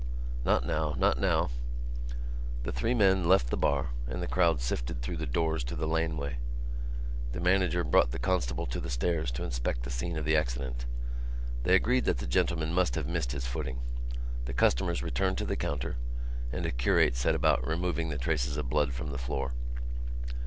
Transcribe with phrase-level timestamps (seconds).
[0.43, 0.95] "Not now.
[0.97, 1.51] Not now."
[2.63, 5.85] The three men left the bar and the crowd sifted through the doors into the
[5.85, 6.39] laneway.
[7.33, 10.87] The manager brought the constable to the stairs to inspect the scene of the accident.
[11.61, 13.77] They agreed that the gentleman must have missed his footing.
[14.45, 15.97] The customers returned to the counter
[16.51, 19.53] and a curate set about removing the traces of blood from the floor.